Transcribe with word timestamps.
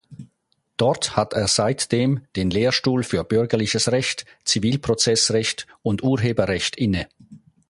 Dort 0.77 1.15
hat 1.15 1.33
er 1.33 1.47
seitdem 1.47 2.25
den 2.35 2.49
Lehrstuhl 2.49 3.03
für 3.03 3.23
Bürgerliches 3.23 3.91
Recht, 3.91 4.25
Zivilprozessrecht 4.45 5.67
und 5.83 6.01
Urheberrecht 6.01 6.75
inne. 6.75 7.07